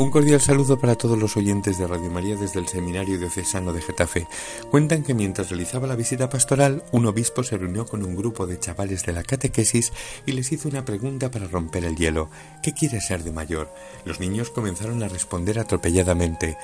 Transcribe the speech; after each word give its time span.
Un 0.00 0.12
cordial 0.12 0.40
saludo 0.40 0.78
para 0.78 0.94
todos 0.94 1.18
los 1.18 1.36
oyentes 1.36 1.76
de 1.76 1.88
Radio 1.88 2.08
María 2.08 2.36
desde 2.36 2.60
el 2.60 2.68
Seminario 2.68 3.18
Diocesano 3.18 3.72
de 3.72 3.82
Getafe. 3.82 4.28
Cuentan 4.70 5.02
que 5.02 5.12
mientras 5.12 5.48
realizaba 5.50 5.88
la 5.88 5.96
visita 5.96 6.28
pastoral, 6.28 6.84
un 6.92 7.06
obispo 7.06 7.42
se 7.42 7.58
reunió 7.58 7.84
con 7.84 8.04
un 8.04 8.14
grupo 8.14 8.46
de 8.46 8.60
chavales 8.60 9.04
de 9.04 9.12
la 9.12 9.24
catequesis 9.24 9.92
y 10.24 10.32
les 10.32 10.52
hizo 10.52 10.68
una 10.68 10.84
pregunta 10.84 11.32
para 11.32 11.48
romper 11.48 11.84
el 11.84 11.96
hielo. 11.96 12.30
¿Qué 12.62 12.72
quieres 12.72 13.08
ser 13.08 13.24
de 13.24 13.32
mayor? 13.32 13.74
Los 14.04 14.20
niños 14.20 14.50
comenzaron 14.50 15.02
a 15.02 15.08
responder 15.08 15.58
atropelladamente. 15.58 16.56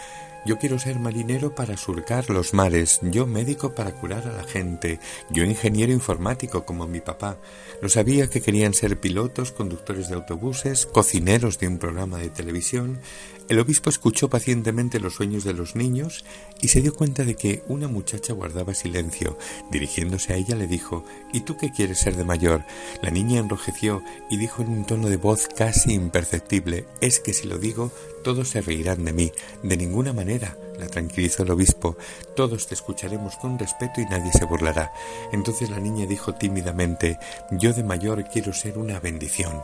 Yo 0.46 0.58
quiero 0.58 0.78
ser 0.78 0.98
marinero 0.98 1.54
para 1.54 1.78
surcar 1.78 2.28
los 2.28 2.52
mares, 2.52 3.00
yo 3.02 3.26
médico 3.26 3.74
para 3.74 3.92
curar 3.92 4.28
a 4.28 4.32
la 4.32 4.44
gente, 4.44 5.00
yo 5.30 5.42
ingeniero 5.42 5.90
informático 5.90 6.66
como 6.66 6.86
mi 6.86 7.00
papá. 7.00 7.38
Lo 7.80 7.88
sabía 7.88 8.28
que 8.28 8.42
querían 8.42 8.74
ser 8.74 9.00
pilotos, 9.00 9.52
conductores 9.52 10.08
de 10.08 10.16
autobuses, 10.16 10.84
cocineros 10.84 11.58
de 11.58 11.68
un 11.68 11.78
programa 11.78 12.18
de 12.18 12.28
televisión. 12.28 13.00
El 13.48 13.58
obispo 13.58 13.90
escuchó 13.90 14.30
pacientemente 14.30 15.00
los 15.00 15.14
sueños 15.14 15.44
de 15.44 15.52
los 15.52 15.76
niños 15.76 16.24
y 16.62 16.68
se 16.68 16.80
dio 16.80 16.94
cuenta 16.94 17.24
de 17.24 17.34
que 17.34 17.62
una 17.68 17.88
muchacha 17.88 18.32
guardaba 18.32 18.72
silencio. 18.72 19.38
Dirigiéndose 19.70 20.32
a 20.32 20.36
ella 20.36 20.56
le 20.56 20.66
dijo 20.66 21.04
¿Y 21.32 21.40
tú 21.40 21.56
qué 21.58 21.70
quieres 21.70 21.98
ser 21.98 22.16
de 22.16 22.24
mayor? 22.24 22.64
La 23.02 23.10
niña 23.10 23.40
enrojeció 23.40 24.02
y 24.30 24.38
dijo 24.38 24.62
en 24.62 24.68
un 24.68 24.86
tono 24.86 25.08
de 25.08 25.18
voz 25.18 25.48
casi 25.48 25.92
imperceptible 25.92 26.86
Es 27.02 27.20
que 27.20 27.34
si 27.34 27.46
lo 27.46 27.58
digo, 27.58 27.92
todos 28.22 28.48
se 28.48 28.62
reirán 28.62 29.04
de 29.04 29.12
mí. 29.12 29.32
De 29.62 29.76
ninguna 29.76 30.14
manera, 30.14 30.56
tranquilizó 30.88 31.42
el 31.42 31.50
obispo. 31.50 31.96
Todos 32.36 32.66
te 32.66 32.74
escucharemos 32.74 33.36
con 33.36 33.58
respeto 33.58 34.00
y 34.00 34.06
nadie 34.06 34.32
se 34.32 34.44
burlará. 34.44 34.92
Entonces 35.32 35.70
la 35.70 35.80
niña 35.80 36.06
dijo 36.06 36.34
tímidamente 36.34 37.18
Yo 37.50 37.72
de 37.72 37.84
mayor 37.84 38.24
quiero 38.24 38.52
ser 38.52 38.78
una 38.78 39.00
bendición. 39.00 39.62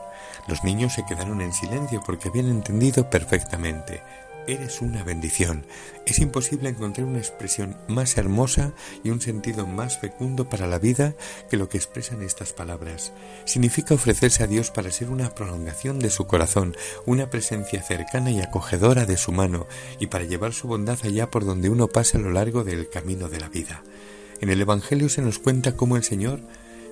Los 0.49 0.65
niños 0.65 0.95
se 0.95 1.05
quedaron 1.05 1.41
en 1.41 1.53
silencio 1.53 2.03
porque 2.05 2.29
habían 2.29 2.49
entendido 2.49 3.09
perfectamente. 3.09 4.03
Eres 4.51 4.81
una 4.81 5.05
bendición. 5.05 5.65
Es 6.07 6.19
imposible 6.19 6.71
encontrar 6.71 7.07
una 7.07 7.21
expresión 7.21 7.77
más 7.87 8.19
hermosa 8.19 8.73
y 9.05 9.11
un 9.11 9.21
sentido 9.21 9.65
más 9.65 10.01
fecundo 10.01 10.49
para 10.49 10.67
la 10.67 10.81
vida 10.81 11.15
que 11.49 11.57
lo 11.57 11.69
que 11.69 11.77
expresan 11.77 12.21
estas 12.23 12.53
palabras. 12.53 13.13
Significa 13.45 13.95
ofrecerse 13.95 14.43
a 14.43 14.49
Dios 14.49 14.73
para 14.73 14.91
ser 14.91 15.09
una 15.09 15.37
prolongación 15.37 16.01
de 16.01 16.11
su 16.11 16.27
corazón, 16.27 16.77
una 17.07 17.31
presencia 17.31 17.81
cercana 17.81 18.33
y 18.33 18.41
acogedora 18.41 19.07
de 19.07 19.19
su 19.19 19.31
mano, 19.31 19.69
y 20.01 20.09
para 20.09 20.25
llevar 20.25 20.53
su 20.53 20.67
bondad 20.67 20.99
allá 21.05 21.31
por 21.31 21.45
donde 21.45 21.71
uno 21.71 21.87
pasa 21.87 22.19
a 22.19 22.21
lo 22.21 22.33
largo 22.33 22.65
del 22.65 22.91
camino 22.91 23.29
de 23.29 23.39
la 23.39 23.49
vida. 23.49 23.85
En 24.41 24.51
el 24.51 24.61
Evangelio 24.61 25.09
se 25.09 25.23
nos 25.23 25.39
cuenta 25.39 25.77
cómo 25.77 25.97
el 25.97 26.03
Señor 26.03 26.41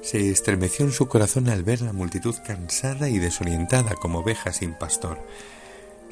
se 0.00 0.30
estremeció 0.30 0.84
en 0.84 0.92
su 0.92 1.08
corazón 1.08 1.48
al 1.48 1.64
ver 1.64 1.80
la 1.80 1.92
multitud 1.92 2.36
cansada 2.46 3.08
y 3.08 3.18
desorientada 3.18 3.96
como 3.96 4.20
oveja 4.20 4.52
sin 4.52 4.74
pastor. 4.74 5.18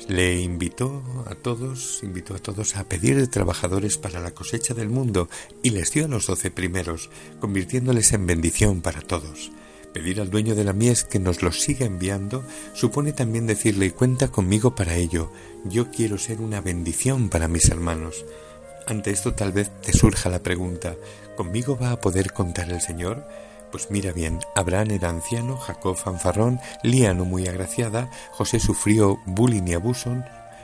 Le 0.08 0.40
invitó 0.40 1.02
a 1.26 1.34
todos, 1.34 2.00
invitó 2.02 2.34
a 2.34 2.38
todos 2.38 2.76
a 2.76 2.84
pedir 2.84 3.26
trabajadores 3.28 3.98
para 3.98 4.20
la 4.20 4.30
cosecha 4.30 4.72
del 4.72 4.88
mundo 4.88 5.28
y 5.62 5.70
les 5.70 5.92
dio 5.92 6.04
a 6.04 6.08
los 6.08 6.26
doce 6.26 6.50
primeros, 6.50 7.10
convirtiéndoles 7.40 8.12
en 8.12 8.26
bendición 8.26 8.82
para 8.82 9.00
todos. 9.00 9.50
Pedir 9.92 10.20
al 10.20 10.30
dueño 10.30 10.54
de 10.54 10.64
la 10.64 10.74
mies 10.74 11.04
que 11.04 11.18
nos 11.18 11.42
los 11.42 11.60
siga 11.60 11.86
enviando 11.86 12.44
supone 12.74 13.12
también 13.12 13.46
decirle 13.46 13.90
cuenta 13.90 14.28
conmigo 14.28 14.74
para 14.74 14.96
ello. 14.96 15.32
Yo 15.64 15.90
quiero 15.90 16.18
ser 16.18 16.40
una 16.40 16.60
bendición 16.60 17.28
para 17.30 17.48
mis 17.48 17.68
hermanos. 17.70 18.24
Ante 18.86 19.10
esto 19.10 19.34
tal 19.34 19.52
vez 19.52 19.70
te 19.80 19.92
surja 19.92 20.28
la 20.28 20.42
pregunta 20.42 20.94
¿conmigo 21.36 21.76
va 21.76 21.92
a 21.92 22.00
poder 22.00 22.32
contar 22.32 22.70
el 22.70 22.80
Señor? 22.80 23.26
Pues 23.70 23.90
mira 23.90 24.12
bien, 24.12 24.40
Abraham 24.54 24.92
era 24.92 25.08
anciano, 25.08 25.56
Jacob 25.56 25.96
fanfarrón, 25.96 26.60
Lía 26.82 27.14
no 27.14 27.24
muy 27.24 27.46
agraciada, 27.46 28.10
José 28.32 28.60
sufrió 28.60 29.18
bullying 29.26 29.66
y 29.66 29.74
abuso, 29.74 30.16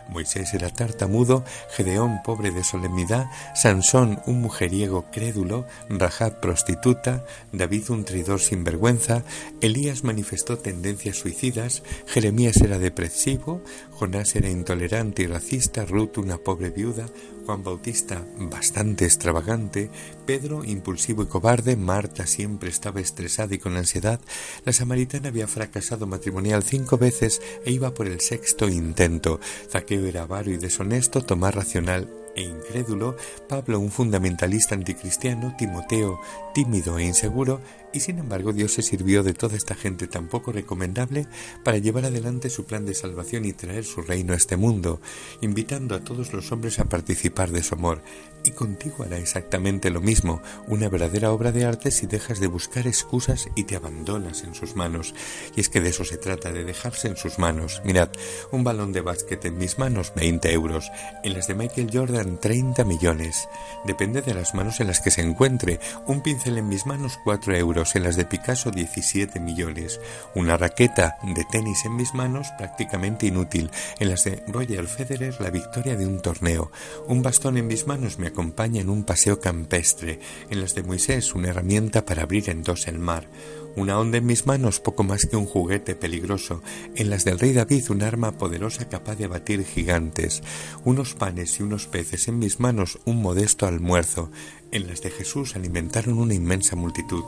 Moisés 0.09 0.53
era 0.55 0.71
tartamudo, 0.71 1.45
Gedeón 1.71 2.23
pobre 2.23 2.51
de 2.51 2.65
solemnidad, 2.65 3.27
Sansón 3.55 4.21
un 4.27 4.41
mujeriego 4.41 5.07
crédulo, 5.11 5.67
Rahab 5.89 6.41
prostituta, 6.41 7.25
David 7.53 7.91
un 7.91 8.05
traidor 8.05 8.41
sin 8.41 8.65
vergüenza, 8.65 9.23
Elías 9.61 10.05
manifestó 10.05 10.59
tendencias 10.59 11.17
suicidas, 11.17 11.83
Jeremías 12.07 12.59
era 12.59 12.79
depresivo, 12.79 13.63
Jonás 13.91 14.37
era 14.37 14.49
intolerante 14.51 15.23
y 15.23 15.27
racista, 15.27 15.85
Ruth 15.85 16.19
una 16.19 16.39
pobre 16.39 16.71
viuda, 16.71 17.07
Juan 17.47 17.63
Bautista 17.63 18.27
bastante 18.39 19.05
extravagante, 19.05 19.91
Pedro 20.27 20.65
impulsivo 20.65 21.23
y 21.23 21.27
cobarde, 21.27 21.77
Marta 21.77 22.27
siempre 22.27 22.71
estaba 22.71 23.01
estresada 23.01 23.55
y 23.55 23.59
con 23.59 23.77
ansiedad, 23.77 24.21
la 24.65 24.73
samaritana 24.73 25.29
había 25.29 25.49
fracasado 25.49 26.07
matrimonial 26.07 26.63
cinco 26.63 26.99
veces 26.99 27.41
e 27.65 27.73
iba 27.73 27.95
por 27.95 28.07
el 28.07 28.21
sexto 28.21 28.69
intento, 28.69 29.41
Zaqueo 29.71 30.07
era 30.07 30.23
avaro 30.23 30.51
y 30.51 30.57
deshonesto, 30.57 31.23
Tomás 31.23 31.55
racional 31.55 32.22
e 32.35 32.43
incrédulo, 32.43 33.17
Pablo 33.49 33.79
un 33.79 33.91
fundamentalista 33.91 34.75
anticristiano, 34.75 35.55
Timoteo 35.57 36.21
tímido 36.55 36.99
e 36.99 37.05
inseguro, 37.05 37.61
y 37.93 38.01
sin 38.01 38.19
embargo 38.19 38.53
Dios 38.53 38.73
se 38.73 38.83
sirvió 38.83 39.23
de 39.23 39.35
toda 39.35 39.57
esta 39.57 39.75
gente 39.75 40.07
tan 40.07 40.29
poco 40.29 40.53
recomendable 40.53 41.27
para 41.63 41.79
llevar 41.79 42.07
adelante 42.07 42.51
su 42.51 42.65
plan 42.65 42.87
de 42.87 42.95
salvación 42.95 43.45
y 43.45 43.53
traer 43.53 43.85
su 43.85 44.03
reino 44.03 44.33
a 44.33 44.37
este 44.37 44.57
mundo, 44.57 45.01
invitando 45.41 45.95
a 45.95 46.01
todos 46.01 46.33
los 46.33 46.51
hombres 46.53 46.79
a 46.79 46.87
participar 46.87 47.51
de 47.51 47.63
su 47.63 47.75
amor. 47.75 48.03
Y 48.45 48.51
contigo 48.53 49.05
hará 49.05 49.19
exactamente 49.19 49.91
lo 49.91 50.01
mismo, 50.01 50.43
una 50.67 50.89
verdadera 50.89 51.33
obra 51.33 51.53
de 51.53 51.65
arte 51.65 51.91
si 51.91 52.07
dejas 52.07 52.41
de 52.41 52.49
buscar 52.49 52.87
excusas 52.87 53.49
y 53.55 53.65
te 53.65 53.77
abandonas 53.77 54.43
en 54.43 54.55
sus 54.55 54.75
manos. 54.75 55.15
Y 55.55 55.61
es 55.61 55.69
que 55.69 55.81
de 55.81 55.91
eso 55.91 56.05
se 56.05 56.17
trata, 56.17 56.51
de 56.51 56.65
dejarse 56.65 57.09
en 57.09 57.17
sus 57.17 57.39
manos. 57.39 57.83
Mirad, 57.85 58.09
un 58.51 58.65
balón 58.65 58.93
de 58.93 59.01
básquet 59.01 59.45
en 59.45 59.59
mis 59.59 59.79
manos, 59.79 60.13
20 60.17 60.53
euros, 60.53 60.91
en 61.23 61.35
las 61.35 61.47
de 61.47 61.55
Michael 61.55 61.91
Jordan, 61.93 62.22
30 62.27 62.85
millones. 62.85 63.49
Depende 63.85 64.23
de 64.23 64.35
las 64.35 64.55
manos 64.55 64.81
en 64.81 64.87
las 64.87 65.01
que 65.01 65.11
se 65.11 65.23
encuentre. 65.23 65.81
Un 66.07 66.23
pincel 66.23 66.59
en 66.59 66.69
mis 66.69 66.87
manos, 66.87 67.19
4 67.25 67.57
euros, 67.57 67.97
en 67.97 68.05
las 68.05 68.17
de 68.17 68.25
Picasso, 68.25 68.71
17 68.71 69.41
millones. 69.41 70.01
Una 70.35 70.57
raqueta 70.57 71.17
de 71.23 71.45
tenis 71.51 71.85
en 71.85 71.97
mis 71.97 72.15
manos, 72.15 72.49
prácticamente 72.59 73.27
inútil. 73.27 73.71
En 73.99 74.09
las 74.09 74.25
de 74.25 74.43
Roger 74.49 74.87
Federer, 74.87 75.41
la 75.41 75.51
victoria 75.51 75.97
de 75.97 76.07
un 76.07 76.21
torneo. 76.21 76.71
Un 77.07 77.23
bastón 77.23 77.57
en 77.57 77.67
mis 77.67 77.87
manos 77.87 78.19
me 78.19 78.29
acompaña 78.29 78.81
en 78.81 78.91
un 78.91 79.05
paseo 79.05 79.41
campestre, 79.41 80.21
en 80.51 80.61
las 80.61 80.75
de 80.75 80.83
Moisés 80.83 81.35
una 81.35 81.49
herramienta 81.49 82.05
para 82.05 82.23
abrir 82.23 82.51
en 82.51 82.63
dos 82.63 82.87
el 82.87 82.99
mar, 82.99 83.29
una 83.77 83.99
onda 83.99 84.19
en 84.19 84.27
mis 84.27 84.47
manos 84.47 84.81
poco 84.81 85.03
más 85.03 85.27
que 85.27 85.37
un 85.37 85.47
juguete 85.47 85.95
peligroso, 85.95 86.63
en 86.95 87.11
las 87.11 87.25
del 87.25 87.39
rey 87.39 87.53
David 87.53 87.91
un 87.91 88.03
arma 88.03 88.33
poderosa 88.33 88.89
capaz 88.89 89.17
de 89.17 89.25
abatir 89.25 89.65
gigantes, 89.65 90.43
unos 90.85 91.15
panes 91.15 91.59
y 91.59 91.63
unos 91.63 91.87
peces 91.87 92.12
en 92.13 92.39
mis 92.39 92.61
manos 92.61 92.99
un 93.07 93.23
modesto 93.23 93.67
almuerzo, 93.67 94.31
en 94.71 94.87
las 94.87 95.01
de 95.01 95.11
Jesús 95.11 95.57
alimentaron 95.57 96.19
una 96.19 96.35
inmensa 96.35 96.77
multitud, 96.77 97.25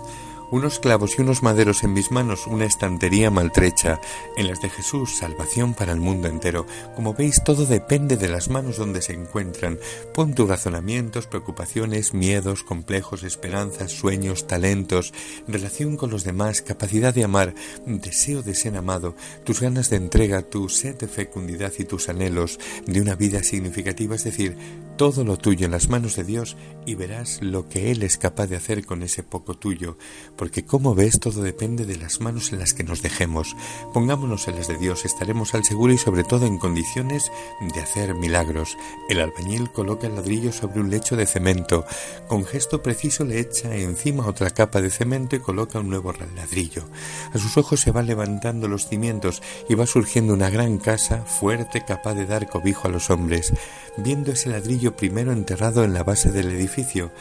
unos 0.54 0.78
clavos 0.78 1.18
y 1.18 1.22
unos 1.22 1.42
maderos 1.42 1.82
en 1.82 1.92
mis 1.92 2.12
manos, 2.12 2.46
una 2.46 2.64
estantería 2.64 3.28
maltrecha, 3.28 4.00
en 4.36 4.46
las 4.46 4.62
de 4.62 4.70
Jesús, 4.70 5.16
salvación 5.16 5.74
para 5.74 5.90
el 5.90 5.98
mundo 5.98 6.28
entero. 6.28 6.64
Como 6.94 7.12
veis, 7.12 7.42
todo 7.42 7.66
depende 7.66 8.16
de 8.16 8.28
las 8.28 8.48
manos 8.48 8.76
donde 8.76 9.02
se 9.02 9.14
encuentran. 9.14 9.80
Pon 10.14 10.32
tus 10.32 10.48
razonamientos, 10.48 11.26
preocupaciones, 11.26 12.14
miedos, 12.14 12.62
complejos, 12.62 13.24
esperanzas, 13.24 13.90
sueños, 13.90 14.46
talentos, 14.46 15.12
relación 15.48 15.96
con 15.96 16.10
los 16.10 16.22
demás, 16.22 16.62
capacidad 16.62 17.12
de 17.12 17.24
amar, 17.24 17.56
deseo 17.84 18.42
de 18.42 18.54
ser 18.54 18.76
amado, 18.76 19.16
tus 19.42 19.60
ganas 19.60 19.90
de 19.90 19.96
entrega, 19.96 20.42
tu 20.42 20.68
sed 20.68 20.94
de 20.96 21.08
fecundidad 21.08 21.72
y 21.80 21.84
tus 21.84 22.08
anhelos 22.08 22.60
de 22.86 23.00
una 23.00 23.16
vida 23.16 23.42
significativa, 23.42 24.14
es 24.14 24.22
decir, 24.22 24.56
todo 24.96 25.24
lo 25.24 25.36
tuyo 25.36 25.64
en 25.64 25.72
las 25.72 25.88
manos 25.88 26.14
de 26.14 26.22
Dios 26.22 26.56
y 26.86 26.94
verás 26.94 27.42
lo 27.42 27.68
que 27.68 27.90
Él 27.90 28.04
es 28.04 28.18
capaz 28.18 28.46
de 28.46 28.54
hacer 28.54 28.86
con 28.86 29.02
ese 29.02 29.24
poco 29.24 29.54
tuyo 29.54 29.98
porque 30.44 30.66
como 30.66 30.94
ves 30.94 31.20
todo 31.20 31.40
depende 31.40 31.86
de 31.86 31.96
las 31.96 32.20
manos 32.20 32.52
en 32.52 32.58
las 32.58 32.74
que 32.74 32.84
nos 32.84 33.00
dejemos. 33.00 33.56
Pongámonos 33.94 34.46
en 34.46 34.56
las 34.56 34.68
de 34.68 34.76
Dios, 34.76 35.06
estaremos 35.06 35.54
al 35.54 35.64
seguro 35.64 35.94
y 35.94 35.96
sobre 35.96 36.22
todo 36.22 36.44
en 36.44 36.58
condiciones 36.58 37.32
de 37.62 37.80
hacer 37.80 38.14
milagros. 38.14 38.76
El 39.08 39.20
albañil 39.20 39.72
coloca 39.72 40.06
el 40.06 40.16
ladrillo 40.16 40.52
sobre 40.52 40.80
un 40.80 40.90
lecho 40.90 41.16
de 41.16 41.24
cemento, 41.24 41.86
con 42.28 42.44
gesto 42.44 42.82
preciso 42.82 43.24
le 43.24 43.40
echa 43.40 43.74
encima 43.74 44.26
otra 44.26 44.50
capa 44.50 44.82
de 44.82 44.90
cemento 44.90 45.34
y 45.34 45.38
coloca 45.40 45.78
un 45.78 45.88
nuevo 45.88 46.12
ladrillo. 46.12 46.84
A 47.32 47.38
sus 47.38 47.56
ojos 47.56 47.80
se 47.80 47.90
van 47.90 48.06
levantando 48.06 48.68
los 48.68 48.86
cimientos 48.86 49.40
y 49.66 49.74
va 49.76 49.86
surgiendo 49.86 50.34
una 50.34 50.50
gran 50.50 50.76
casa 50.76 51.24
fuerte 51.24 51.86
capaz 51.86 52.12
de 52.12 52.26
dar 52.26 52.50
cobijo 52.50 52.86
a 52.86 52.90
los 52.90 53.08
hombres. 53.08 53.54
Viendo 53.96 54.30
ese 54.32 54.50
ladrillo 54.50 54.94
primero 54.94 55.32
enterrado 55.32 55.84
en 55.84 55.94
la 55.94 56.04
base 56.04 56.30
del 56.30 56.50
edificio, 56.50 57.12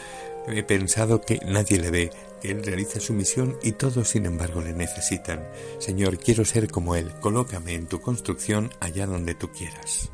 He 0.46 0.62
pensado 0.62 1.22
que 1.22 1.40
nadie 1.46 1.78
le 1.78 1.90
ve, 1.90 2.10
él 2.44 2.62
realiza 2.62 3.00
su 3.00 3.12
misión 3.12 3.58
y 3.62 3.72
todos 3.72 4.08
sin 4.08 4.26
embargo 4.26 4.60
le 4.60 4.72
necesitan. 4.72 5.44
Señor, 5.78 6.18
quiero 6.18 6.44
ser 6.44 6.70
como 6.70 6.94
Él, 6.94 7.12
colócame 7.20 7.74
en 7.74 7.86
tu 7.86 8.00
construcción 8.00 8.70
allá 8.80 9.06
donde 9.06 9.34
tú 9.34 9.50
quieras. 9.50 10.10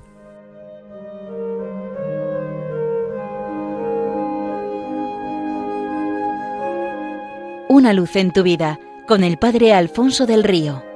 Una 7.69 7.93
luz 7.93 8.17
en 8.17 8.33
tu 8.33 8.43
vida 8.43 8.79
con 9.07 9.25
el 9.25 9.39
Padre 9.39 9.73
Alfonso 9.73 10.27
del 10.27 10.45
Río. 10.45 10.90